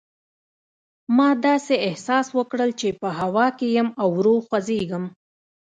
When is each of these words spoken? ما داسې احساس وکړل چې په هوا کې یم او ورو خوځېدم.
ما 1.17 1.29
داسې 1.47 1.75
احساس 1.87 2.27
وکړل 2.37 2.69
چې 2.79 2.89
په 3.01 3.09
هوا 3.19 3.47
کې 3.57 3.67
یم 3.77 3.87
او 4.01 4.09
ورو 4.17 4.35
خوځېدم. 4.47 5.03